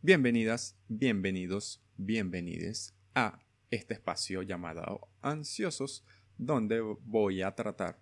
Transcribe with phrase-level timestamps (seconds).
[0.00, 3.40] Bienvenidas, bienvenidos, bienvenides a
[3.72, 6.04] este espacio llamado Ansiosos,
[6.36, 7.98] donde voy a tratar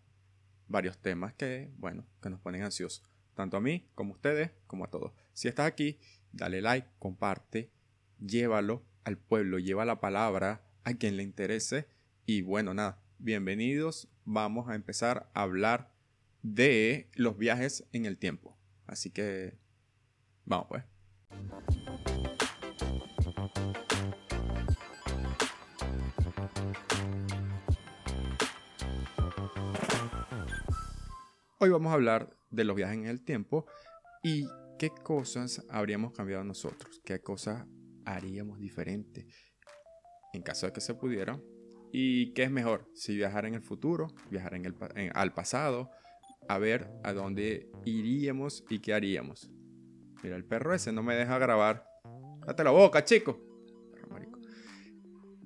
[0.69, 3.03] varios temas que, bueno, que nos ponen ansiosos,
[3.35, 5.13] tanto a mí como a ustedes, como a todos.
[5.33, 5.99] Si estás aquí,
[6.33, 7.71] dale like, comparte,
[8.21, 11.89] llévalo al pueblo, lleva la palabra a quien le interese
[12.27, 15.95] y bueno, nada, bienvenidos, vamos a empezar a hablar
[16.43, 18.55] de los viajes en el tiempo.
[18.87, 19.57] Así que,
[20.45, 20.85] vamos pues.
[31.59, 33.65] Hoy vamos a hablar de los viajes en el tiempo
[34.23, 34.47] y
[34.79, 37.65] qué cosas habríamos cambiado nosotros, qué cosas
[38.05, 39.27] haríamos diferente
[40.35, 41.41] en caso de que se pudiera
[41.93, 44.75] y qué es mejor, si viajar en el futuro, viajar en el,
[45.15, 45.91] al pasado,
[46.47, 49.51] a ver a dónde iríamos y qué haríamos.
[50.23, 51.87] Mira, el perro ese no me deja grabar.
[52.47, 53.41] Date la boca, chico.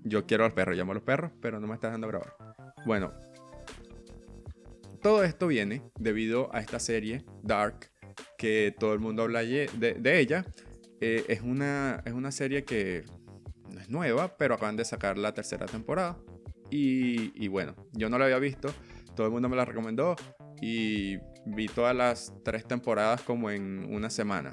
[0.03, 2.35] Yo quiero al perro, llamo a los perros, pero no me está dejando grabar.
[2.85, 3.13] Bueno,
[5.03, 7.91] todo esto viene debido a esta serie, Dark,
[8.37, 10.45] que todo el mundo habla de, ella.
[11.01, 13.05] Eh, es, una, es una serie que
[13.73, 16.19] no es nueva, pero acaban de sacar la tercera temporada.
[16.71, 18.73] Y, bueno, yo no la había visto,
[19.17, 20.15] todo el mundo me la recomendó
[20.61, 24.53] y vi todas las tres temporadas como en una semana.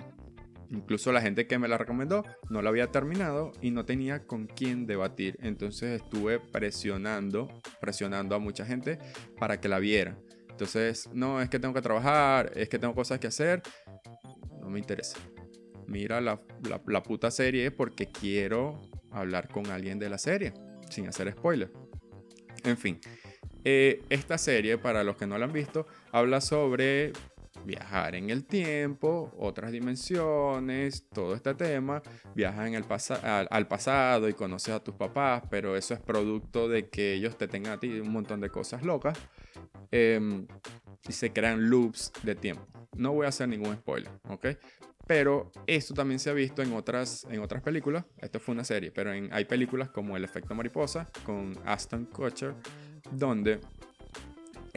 [0.69, 4.47] Incluso la gente que me la recomendó no la había terminado y no tenía con
[4.47, 5.37] quién debatir.
[5.41, 7.47] Entonces estuve presionando,
[7.79, 8.97] presionando a mucha gente
[9.39, 10.17] para que la viera.
[10.57, 13.61] Entonces, no, es que tengo que trabajar, es que tengo cosas que hacer.
[14.59, 15.15] No me interesa.
[15.85, 20.55] Mira la, la, puta serie porque quiero hablar con alguien de la serie,
[20.89, 21.71] sin hacer spoiler.
[22.63, 22.99] En fin,
[23.65, 27.13] eh, esta serie, para los que no la han visto, habla sobre
[27.67, 32.01] viajar en el tiempo, otras dimensiones, todo este tema,
[32.33, 32.85] viajas en el
[33.49, 37.47] al, pasado y conoces a tus papás, pero eso es producto de que ellos te
[37.47, 39.19] tengan a ti un montón de cosas locas
[39.91, 40.47] em,
[41.07, 42.65] y se crean loops de tiempo.
[42.95, 44.47] No voy a hacer ningún spoiler, ¿ok?
[45.05, 48.05] Pero esto también se ha visto en otras, en otras películas.
[48.17, 52.55] Esto fue una serie, pero en, hay películas como El efecto mariposa con Aston Kutcher,
[53.11, 53.59] donde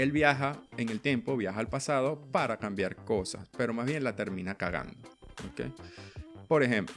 [0.03, 4.17] él viaja en el tiempo, viaja al pasado para cambiar cosas, pero más bien la
[4.17, 4.97] termina cagando.
[6.49, 6.95] Por ejemplo,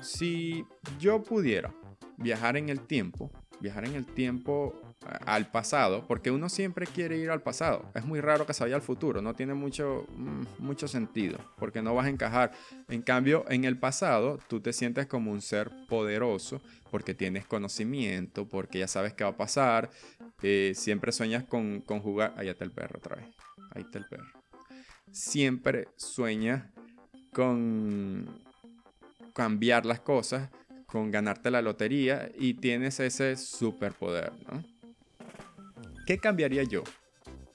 [0.00, 0.64] si
[0.98, 1.72] yo pudiera
[2.16, 4.74] viajar en el tiempo, viajar en el tiempo
[5.26, 7.84] al pasado, porque uno siempre quiere ir al pasado.
[7.94, 11.82] Es muy raro que se vaya al futuro, no tiene mucho, mm, mucho sentido, porque
[11.82, 12.52] no vas a encajar.
[12.88, 16.60] En cambio, en el pasado, tú te sientes como un ser poderoso,
[16.90, 19.90] porque tienes conocimiento, porque ya sabes qué va a pasar.
[20.42, 22.34] Eh, siempre sueñas con, con jugar.
[22.36, 23.26] Ahí está el perro otra vez.
[23.74, 24.26] Ahí está el perro.
[25.10, 26.64] Siempre sueñas
[27.32, 28.26] con
[29.34, 30.50] cambiar las cosas,
[30.86, 34.64] con ganarte la lotería y tienes ese superpoder, ¿no?
[36.06, 36.82] ¿Qué cambiaría yo?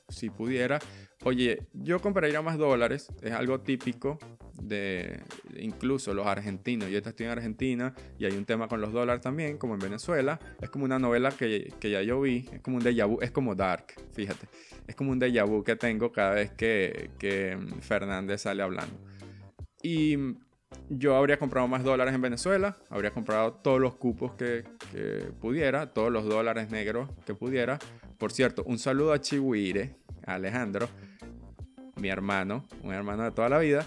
[0.10, 0.80] Si pudiera,
[1.24, 4.20] oye, yo compraría más dólares, es algo típico
[4.62, 5.20] de
[5.58, 6.90] incluso los argentinos.
[6.90, 10.40] Yo estoy en Argentina y hay un tema con los dólares también, como en Venezuela.
[10.62, 13.32] Es como una novela que, que ya yo vi, es como un déjà vu, es
[13.32, 14.48] como Dark, fíjate.
[14.88, 18.96] Es como un déjà vu que tengo cada vez que, que Fernández sale hablando.
[19.82, 20.18] Y
[20.90, 25.94] yo habría comprado más dólares en Venezuela, habría comprado todos los cupos que, que, pudiera,
[25.94, 27.80] todos los dólares negros que pudiera,
[28.18, 30.88] por cierto, un saludo a Chihuire, a Alejandro,
[31.98, 33.86] mi hermano, un hermano de toda la vida,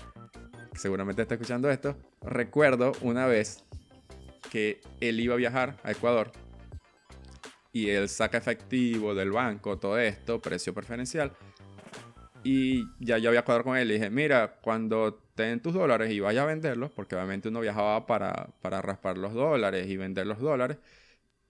[0.76, 1.96] seguramente está escuchando esto.
[2.22, 3.64] Recuerdo una vez
[4.50, 6.32] que él iba a viajar a Ecuador
[7.72, 11.32] y él saca efectivo del banco, todo esto, precio preferencial.
[12.42, 16.20] Y ya yo había cuadrado con él y dije, mira, cuando ten tus dólares y
[16.20, 20.38] vaya a venderlos, porque obviamente uno viajaba para, para raspar los dólares y vender los
[20.38, 20.78] dólares,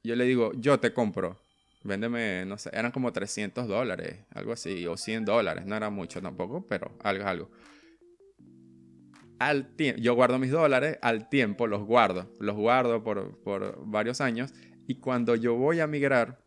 [0.02, 1.38] yo le digo, yo te compro
[1.86, 6.20] Véndeme, no sé, eran como 300 dólares, algo así, o 100 dólares, no era mucho
[6.20, 7.50] tampoco, pero algo algo.
[9.38, 14.54] Al yo guardo mis dólares, al tiempo los guardo, los guardo por, por varios años,
[14.86, 16.38] y cuando yo voy a migrar,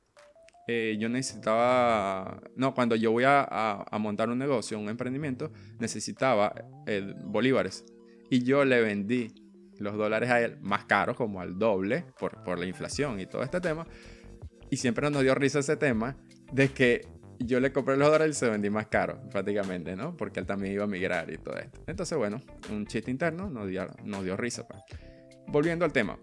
[0.67, 6.53] eh, yo necesitaba, no, cuando yo voy a, a, montar un negocio, un emprendimiento, necesitaba
[6.87, 7.85] eh, bolívares,
[8.29, 9.33] y yo le vendí
[9.79, 13.43] los dólares a él más caros, como al doble, por, por la inflación y todo
[13.43, 13.87] este tema.
[14.69, 16.17] Y siempre nos dio risa ese tema
[16.51, 17.07] de que
[17.39, 20.15] yo le compré los dólares y se vendí más caro, prácticamente, ¿no?
[20.15, 21.81] Porque él también iba a migrar y todo esto.
[21.87, 24.67] Entonces, bueno, un chiste interno nos dio, nos dio risa.
[24.67, 24.81] Pues.
[25.47, 26.19] Volviendo al tema.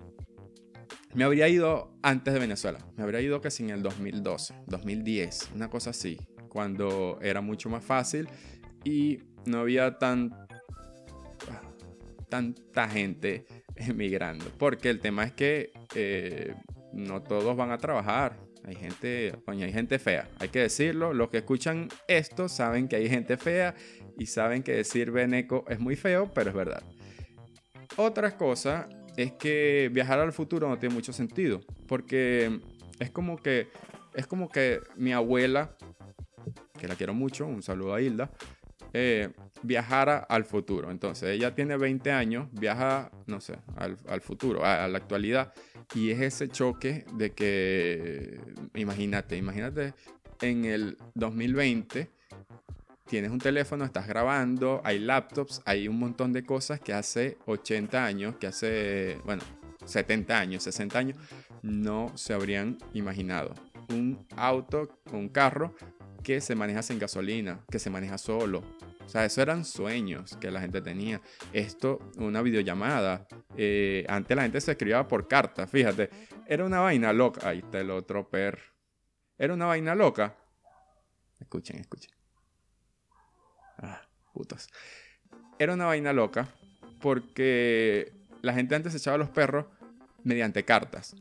[1.15, 2.79] Me habría ido antes de Venezuela.
[2.97, 6.19] Me habría ido casi en el 2012, 2010, una cosa así.
[6.51, 8.29] Cuando era mucho más fácil
[8.85, 10.31] y no había tan,
[12.29, 13.47] tanta gente
[13.77, 14.45] emigrando.
[14.59, 16.55] Porque el tema es que eh,
[16.93, 18.39] no todos van a trabajar.
[18.67, 21.13] Hay gente, hay gente fea, hay que decirlo.
[21.13, 23.77] Los que escuchan esto saben que hay gente fea
[24.19, 26.83] y saben que decir Beneco es muy feo, pero es verdad.
[27.97, 32.61] Otra cosa es que viajar al futuro no tiene mucho sentido, porque
[32.99, 33.69] es como que
[34.15, 35.77] es como que mi abuela,
[36.79, 38.31] que la quiero mucho, un saludo a Hilda,
[38.93, 39.31] eh,
[39.62, 40.91] viajara al futuro.
[40.91, 45.53] Entonces, ella tiene 20 años, viaja, no sé, al, futuro, a, la actualidad.
[45.94, 48.41] Y es ese choque de que,
[48.75, 49.94] imagínate, imagínate
[50.41, 52.11] en el 2020
[53.06, 58.05] tienes un teléfono, estás grabando, hay laptops, hay un montón de cosas que hace 80
[58.05, 59.43] años, que hace, bueno,
[59.85, 61.19] 70 años, 60 años,
[61.62, 63.55] no se habrían imaginado.
[63.91, 65.75] Un auto, un carro
[66.26, 68.64] que se maneja sin gasolina, que se maneja solo.
[69.05, 71.23] O sea, eso eran sueños que la gente tenía.
[71.52, 73.28] Esto, una videollamada.
[73.56, 76.11] Eh, antes la gente se escribía por carta, fíjate.
[76.49, 77.49] Era una vaina loca.
[77.49, 78.58] Ahí está el otro per.
[79.38, 80.37] Era una vaina loca.
[81.38, 82.11] Escuchen, escuchen.
[83.79, 84.02] Ah,
[84.34, 84.69] putos.
[85.61, 86.49] Era una vaina loca
[87.00, 88.12] porque
[88.43, 89.67] la gente antes echaba los perros
[90.25, 91.14] mediante cartas.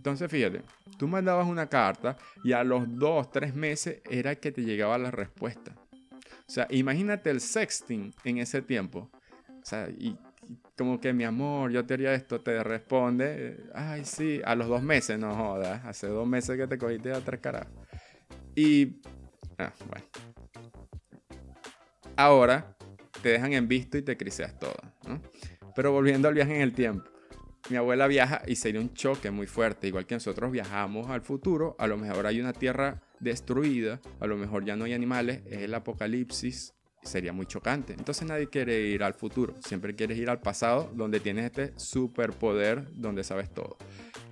[0.00, 0.62] Entonces, fíjate,
[0.96, 5.10] tú mandabas una carta y a los dos, tres meses era que te llegaba la
[5.10, 5.76] respuesta.
[6.22, 9.10] O sea, imagínate el sexting en ese tiempo.
[9.48, 10.16] O sea, y,
[10.74, 14.82] como que mi amor, yo te haría esto, te responde, ay, sí, a los dos
[14.82, 17.66] meses, no jodas, hace dos meses que te cogiste a tres caras.
[18.54, 19.02] Y,
[19.58, 20.06] ah, bueno.
[22.16, 22.74] Ahora
[23.22, 24.80] te dejan en visto y te criseas todo.
[25.76, 27.10] Pero volviendo al viaje en el tiempo
[27.68, 29.88] mi abuela viaja y sería un choque muy fuerte.
[29.88, 34.36] Igual que nosotros viajamos al futuro, a lo mejor hay una tierra destruida, a lo
[34.36, 37.92] mejor ya no hay animales, es el apocalipsis, sería muy chocante.
[37.92, 42.86] Entonces nadie quiere ir al futuro, siempre quieres ir al pasado donde tienes este superpoder
[42.92, 43.76] donde sabes todo.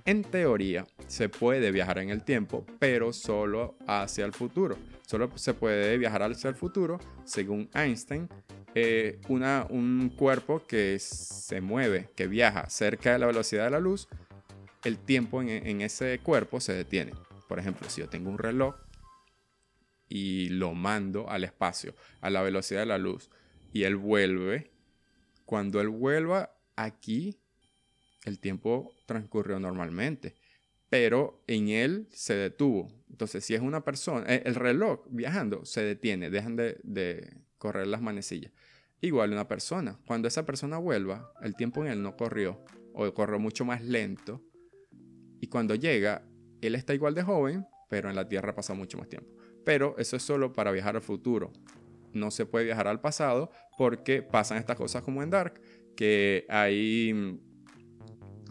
[0.05, 4.75] En teoría se puede viajar en el tiempo, pero solo hacia el futuro.
[5.05, 8.29] Solo se puede viajar hacia el futuro, según Einstein,
[8.75, 13.79] eh, una, un cuerpo que se mueve, que viaja cerca de la velocidad de la
[13.79, 14.07] luz,
[14.83, 17.13] el tiempo en, ese cuerpo se detiene.
[17.47, 18.75] Por ejemplo, si yo tengo un reloj
[20.07, 23.29] y lo mando al espacio, a la velocidad de la luz,
[23.73, 24.71] y él vuelve,
[25.45, 27.39] cuando él vuelva aquí,
[28.23, 30.35] el tiempo transcurrió normalmente,
[30.89, 32.91] pero en él se detuvo.
[33.09, 38.01] Entonces, si es una persona, eh, el reloj viajando se detiene, dejan de correr las
[38.01, 38.51] manecillas.
[39.01, 39.99] Igual una persona.
[40.07, 44.41] Cuando esa persona vuelva, el tiempo en él no corrió o corrió mucho más lento.
[45.39, 46.27] Y cuando llega,
[46.61, 49.29] él está igual de joven, pero en la Tierra pasa mucho más tiempo.
[49.63, 51.53] Pero eso es solo para viajar al futuro.
[52.11, 55.61] No se puede viajar al pasado porque pasan estas cosas como en Dark,
[55.95, 57.39] que hay...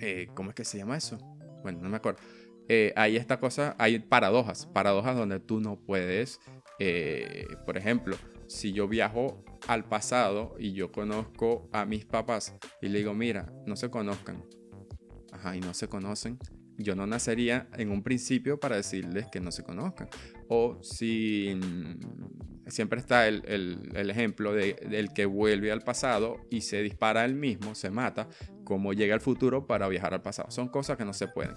[0.01, 1.19] Eh, ¿Cómo es que se llama eso?
[1.63, 2.21] Bueno, no me acuerdo.
[2.69, 6.39] Eh, hay esta cosa, hay paradojas, paradojas donde tú no puedes,
[6.79, 8.17] eh, por ejemplo,
[8.49, 13.53] si yo viajo al pasado y yo conozco a mis papás y le digo, mira,
[13.67, 14.45] no se conozcan.
[15.33, 16.39] Ajá, y no se conocen.
[16.79, 20.09] Yo no nacería en un principio para decirles que no se conozcan.
[20.49, 26.63] O si mm, siempre está el, el, ejemplo de, del que vuelve al pasado y
[26.63, 28.29] se dispara él mismo, se mata,
[28.65, 30.51] como llega al futuro para viajar al pasado.
[30.51, 31.55] Son cosas que no se pueden.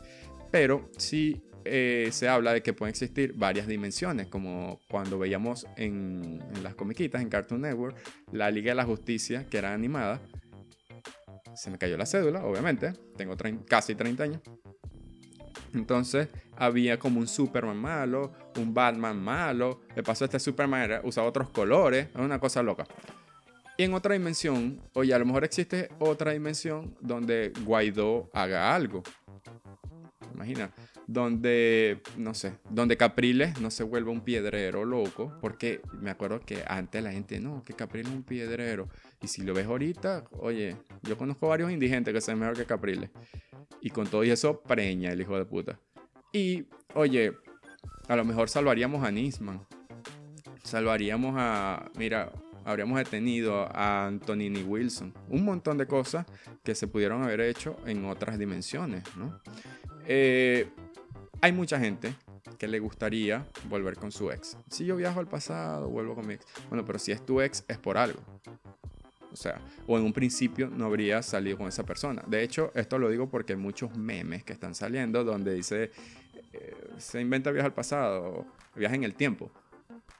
[0.52, 6.40] Pero si eh, se habla de que pueden existir varias dimensiones, como cuando veíamos en,
[6.64, 7.96] las comiquitas, en Cartoon Network,
[8.32, 10.20] la Liga de la Justicia, que era animada.
[11.56, 13.36] Se me cayó la cédula, obviamente, tengo
[13.68, 14.42] casi 30 años.
[15.74, 16.28] Entonces
[16.58, 19.82] había como un Superman malo, un Batman malo.
[19.96, 22.86] De paso, este Superman usaba otros colores, es una cosa loca.
[23.78, 29.02] Y en otra dimensión, oye, a lo mejor existe otra dimensión donde Guaidó haga algo.
[30.34, 30.72] Imagina,
[31.08, 36.64] donde, no sé, donde Capriles no se vuelva un piedrero loco, porque me acuerdo que
[36.68, 38.90] antes la gente, no, que Capriles es un piedrero,
[39.22, 43.10] y si lo ves ahorita, oye, yo conozco varios indigentes que son mejor que Capriles,
[43.82, 45.80] y con todo eso preña el hijo de puta.
[46.32, 47.34] Y, oye,
[48.08, 49.66] a lo mejor salvaríamos a Nisman,
[50.64, 52.32] salvaríamos a, mira,
[52.64, 56.26] habríamos detenido a Antonini Wilson, un montón de cosas
[56.64, 59.40] que se pudieron haber hecho en otras dimensiones, ¿no?
[60.08, 60.70] Eh,
[61.42, 62.16] hay mucha gente
[62.58, 64.58] que le gustaría volver con su ex.
[64.70, 66.46] Si yo viajo al pasado, vuelvo con mi ex.
[66.70, 68.20] Bueno, pero si es tu ex, es por algo.
[69.32, 72.24] O sea, o en un principio no habría salido con esa persona.
[72.28, 75.92] De hecho, esto lo digo porque hay muchos memes que están saliendo donde dice,
[76.54, 78.46] eh, se inventa viaje al pasado,
[78.76, 79.50] viaje en el tiempo.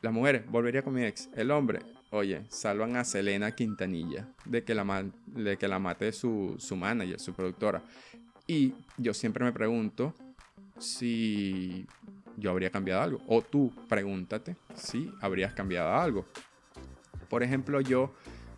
[0.02, 1.30] Las mujeres, volvería con mi ex.
[1.36, 6.56] El hombre, oye, salvan a Selena Quintanilla de que la, de que la mate su,
[6.58, 7.84] su manager, su productora.
[8.48, 10.16] Y yo siempre me pregunto
[10.82, 11.88] si
[12.38, 13.20] yo habría cambiado algo.
[13.28, 16.26] O tú pregúntate si habrías cambiado algo.
[17.30, 18.14] Por ejemplo, yo,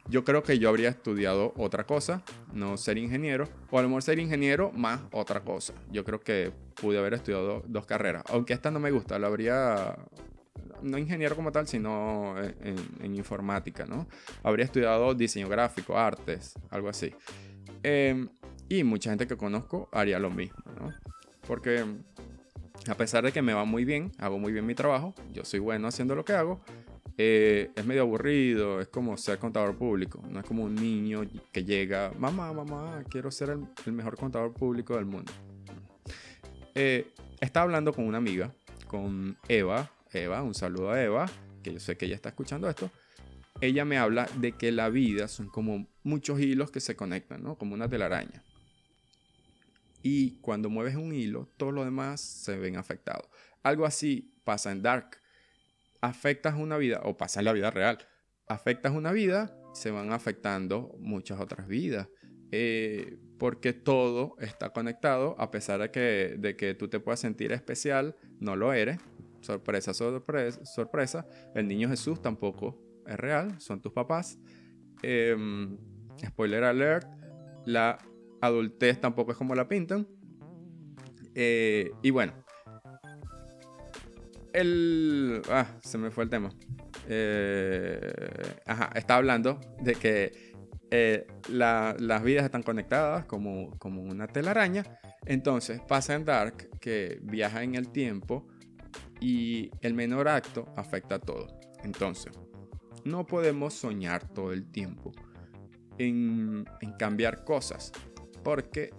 [0.08, 4.04] yo creo que yo habría estudiado otra cosa, no ser ingeniero, o a lo mejor
[4.04, 5.74] ser ingeniero más otra cosa.
[5.92, 6.52] Yo creo que
[6.82, 9.96] pude haber estudiado dos carreras, aunque esta no me gusta, lo habría
[10.82, 14.08] no ingeniero como tal, sino en, informática, ¿no?
[14.44, 17.14] Habría estudiado diseño gráfico, artes, algo así.
[17.82, 18.28] Em,
[18.70, 21.13] y mucha gente que conozco haría lo mismo, ¿no?
[21.48, 21.84] Porque
[22.88, 25.60] a pesar de que me va muy bien, hago muy bien mi trabajo, yo soy
[25.60, 26.62] bueno haciendo lo que hago,
[27.18, 31.22] eh, es medio aburrido, es como ser contador público, no es como un niño
[31.52, 35.32] que llega, mamá, mamá, quiero ser el, mejor contador público del mundo.
[36.76, 37.08] Eh,
[37.40, 38.52] estaba hablando con una amiga,
[38.88, 41.30] con Eva, Eva, un saludo a Eva,
[41.62, 42.90] que yo sé que ella está escuchando esto.
[43.62, 47.56] Ella me habla de que la vida son como muchos hilos que se conectan, ¿no?
[47.56, 48.44] Como una telaraña.
[50.04, 53.28] Y cuando mueves un hilo, todos los demás se ven afectados.
[53.64, 55.18] Algo así pasa en Dark.
[56.02, 57.98] Afectas una vida, o pasa en la vida real.
[58.48, 62.10] Afectas una vida, se van afectando muchas otras vidas.
[62.52, 67.52] Eh, porque todo está conectado, a pesar de que, de que tú te puedas sentir
[67.52, 69.00] especial, no lo eres,
[69.42, 71.26] sorpresa, sorpresa, sorpresa.
[71.56, 74.38] El niño Jesús tampoco es real, son tus papás.
[75.02, 75.78] Em,
[76.26, 77.08] spoiler alert,
[77.66, 77.98] la
[78.46, 80.08] adultez tampoco es como la pintan.
[81.36, 82.34] Eh, y bueno,
[84.54, 85.42] el...
[85.50, 86.50] Ah, se me fue el tema.
[87.08, 88.14] Eh,
[88.66, 90.54] ajá, está hablando de que
[90.92, 94.84] eh, las vidas están conectadas como, como una telaraña.
[95.26, 98.48] Entonces pasa en Dark que viaja en el tiempo
[99.20, 101.48] y el menor acto afecta a todo.
[101.84, 102.34] Entonces,
[103.06, 105.12] no podemos soñar todo el tiempo
[105.98, 106.66] en,
[106.98, 107.92] cambiar cosas,
[108.44, 108.92] porque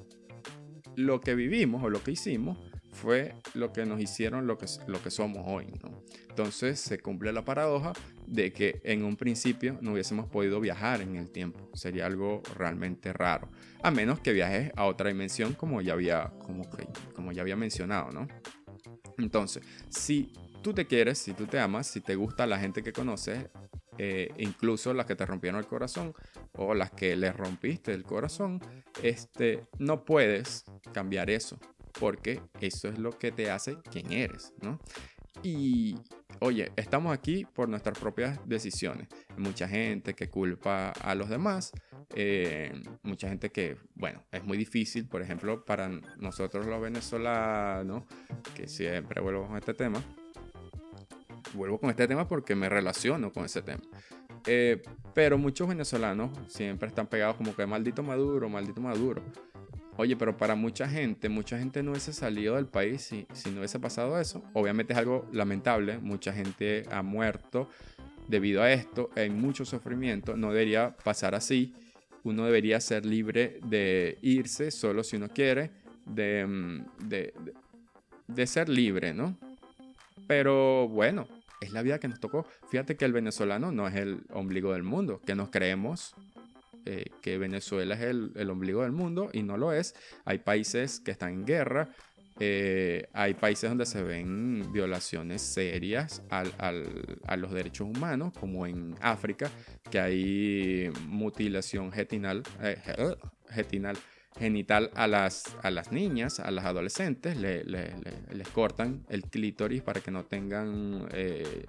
[0.97, 2.59] lo que vivimos o lo que hicimos
[2.93, 5.67] fue lo que nos hicieron lo que, lo que somos hoy.
[6.29, 7.93] Entonces se cumple la paradoja
[8.27, 11.71] de que en un principio no hubiésemos podido viajar en el tiempo.
[11.75, 13.49] Sería algo realmente raro.
[13.83, 16.33] A menos que viajes a otra dimensión como ya había,
[17.15, 18.11] como ya había mencionado.
[18.13, 18.29] ¿no?
[19.19, 20.33] Entonces, si
[20.63, 23.49] tú te quieres, si tú te amas, si te gusta la gente que conoces,
[23.99, 26.15] eh, incluso las que te rompieron el corazón
[26.57, 28.61] o las que le rompiste el corazón,
[29.03, 31.59] este, no puedes cambiar eso,
[31.99, 34.81] porque eso es lo que te hace quien eres, ¿no?
[35.43, 35.97] Y
[36.41, 39.09] oye, estamos aquí por nuestras propias decisiones.
[39.37, 41.73] Mucha gente que culpa a los demás,
[42.15, 42.73] eh,
[43.03, 48.05] mucha gente que, bueno, es muy difícil, por ejemplo, para nosotros los venezolanos,
[48.55, 50.03] que siempre vuelvo con este tema,
[51.55, 53.83] vuelvo con este tema porque me relaciono con ese tema.
[54.47, 54.83] Eh,
[55.15, 59.23] pero muchos venezolanos siempre están pegados como que maldito Maduro, maldito Maduro.
[59.97, 63.79] Oye, pero para mucha gente, mucha gente no hubiese salido del país si, no hubiese
[63.79, 64.43] pasado eso.
[64.53, 67.69] Obviamente es algo lamentable, mucha gente ha muerto
[68.27, 71.75] debido a esto, hay mucho sufrimiento, no debería pasar así.
[72.25, 75.71] Uno debería ser libre de irse solo si uno quiere,
[76.07, 77.35] de, mm, de,
[78.27, 79.37] de ser libre, ¿no?
[80.27, 81.29] Pero bueno,
[81.65, 82.47] es la vida que nos tocó.
[82.69, 86.15] Fíjate que el venezolano no es el ombligo del mundo, que nos creemos
[86.87, 89.95] eh, que Venezuela es el, ombligo del mundo y no lo es.
[90.27, 91.89] Hay países que están en guerra,
[92.41, 96.53] eh, hay países donde se ven violaciones serias al,
[97.27, 99.51] a los derechos humanos, como en África,
[99.91, 102.77] que hay mutilación getinal, eh,
[104.39, 110.11] genital a las, a las niñas, a las adolescentes, les cortan el clítoris para que
[110.11, 111.09] no tengan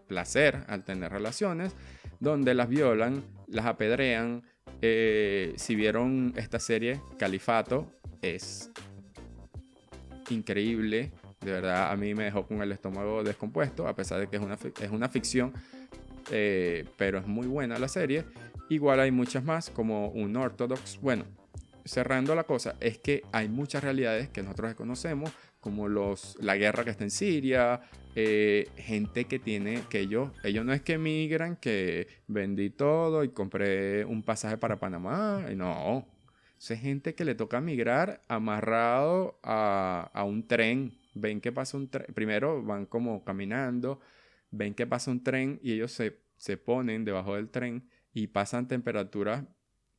[0.08, 1.76] placer al tener relaciones,
[2.20, 4.44] donde las violan, las apedrean,
[4.82, 7.88] eh, si vieron esta serie, Califato,
[8.22, 8.72] es
[10.30, 11.12] increíble.
[11.42, 14.42] De verdad, a mí me dejó con el estómago descompuesto, a pesar de que es
[14.42, 15.54] una, es una ficción,
[16.32, 18.26] eh, pero es muy buena la serie.
[18.70, 21.00] Igual hay muchas más, como un Orthodox.
[21.02, 21.26] Bueno,
[21.86, 26.84] cerrando la cosa, es que hay muchas realidades que nosotros desconocemos, como los, la guerra
[26.84, 27.82] que está en Siria,
[28.16, 33.30] eh, gente que tiene, que ellos, ellos no es que emigran, que vendí todo y
[33.30, 36.08] compré un pasaje para Panamá, no,
[36.58, 41.90] es gente que le toca migrar amarrado a, a un tren, ven que pasa un
[41.90, 44.00] tren, primero van como caminando,
[44.52, 48.68] ven que pasa un tren y ellos se, se ponen debajo del tren y pasan
[48.68, 49.44] temperaturas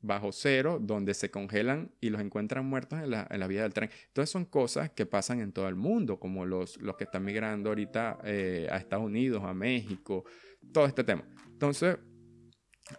[0.00, 3.72] bajo cero, donde se congelan y los encuentran muertos en la, en la vía del
[3.72, 3.90] tren.
[4.08, 7.70] Entonces son cosas que pasan en todo el mundo, como los, los que están migrando
[7.70, 10.24] ahorita eh, a Estados Unidos, a México,
[10.72, 11.24] todo este tema.
[11.48, 11.98] Entonces,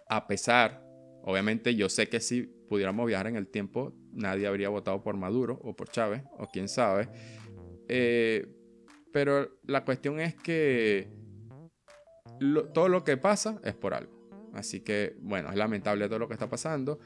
[0.10, 0.84] a pesar,
[1.24, 5.60] obviamente yo sé que si pudiéramos viajar en el tiempo, nadie habría votado por Maduro
[5.62, 7.10] o por Chávez, o quién sabe.
[7.88, 8.46] Eh,
[9.13, 11.10] pero la cuestión es que
[12.74, 14.17] todo lo que pasa es por algo.
[14.58, 17.00] Así que, bueno, es lamentable todo lo que está pasando.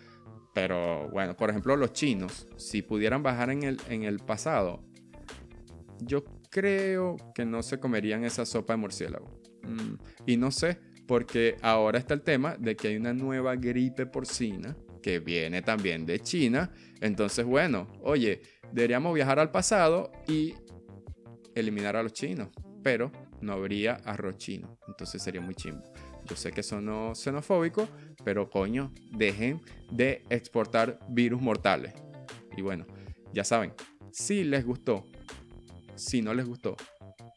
[0.53, 4.83] Pero bueno, por ejemplo, los chinos, si pudieran bajar en el, en el pasado,
[5.99, 9.41] yo creo que no se comerían esa sopa de murciélago.
[9.63, 14.05] Mm, y no sé, porque ahora está el tema de que hay una nueva gripe
[14.05, 16.71] porcina que viene también de China.
[17.01, 18.41] Entonces, bueno, oye,
[18.71, 20.53] deberíamos viajar al pasado y
[21.53, 22.49] eliminar a los chinos,
[22.81, 24.77] pero no habría arroz chino.
[24.87, 25.83] Entonces sería muy chimbo.
[26.31, 27.89] Yo sé que son xenofóbicos,
[28.23, 29.59] pero coño, dejen
[29.91, 31.93] de exportar virus mortales.
[32.55, 32.85] Y bueno,
[33.33, 33.73] ya saben,
[34.13, 35.03] si les gustó,
[35.95, 36.77] si no les gustó,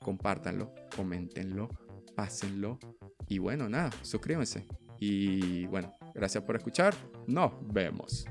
[0.01, 1.71] compártanlo, coméntenlo,
[2.15, 2.79] pásenlo.
[3.27, 4.65] Y bueno, nada, suscríbanse.
[5.01, 6.95] Y bueno, gracias por escuchar.
[7.27, 8.25] Nos vemos.